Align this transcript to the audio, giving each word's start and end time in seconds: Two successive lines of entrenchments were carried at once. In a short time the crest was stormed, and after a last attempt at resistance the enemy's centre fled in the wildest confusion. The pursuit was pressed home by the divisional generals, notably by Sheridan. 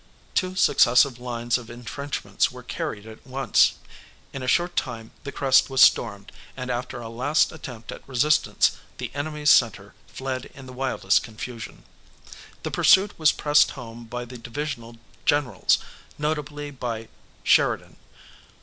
Two 0.33 0.55
successive 0.55 1.19
lines 1.19 1.59
of 1.59 1.69
entrenchments 1.69 2.51
were 2.51 2.63
carried 2.63 3.05
at 3.05 3.23
once. 3.27 3.73
In 4.33 4.41
a 4.41 4.47
short 4.47 4.75
time 4.75 5.11
the 5.23 5.31
crest 5.31 5.69
was 5.69 5.79
stormed, 5.79 6.31
and 6.57 6.71
after 6.71 6.99
a 6.99 7.07
last 7.07 7.51
attempt 7.51 7.91
at 7.91 8.09
resistance 8.09 8.71
the 8.97 9.11
enemy's 9.13 9.51
centre 9.51 9.93
fled 10.07 10.45
in 10.55 10.65
the 10.65 10.73
wildest 10.73 11.21
confusion. 11.21 11.83
The 12.63 12.71
pursuit 12.71 13.19
was 13.19 13.31
pressed 13.31 13.69
home 13.77 14.05
by 14.05 14.25
the 14.25 14.39
divisional 14.39 14.97
generals, 15.27 15.77
notably 16.17 16.71
by 16.71 17.07
Sheridan. 17.43 17.97